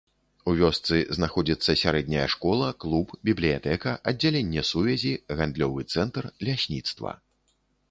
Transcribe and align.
У 0.51 0.53
вёсцы 0.59 0.95
знаходзіцца 1.17 1.75
сярэдняя 1.81 2.23
школа, 2.35 2.71
клуб, 2.85 3.13
бібліятэка, 3.29 3.95
аддзяленне 4.13 4.61
сувязі, 4.73 5.13
гандлёвы 5.43 5.81
цэнтр, 5.97 6.23
лясніцтва. 6.49 7.17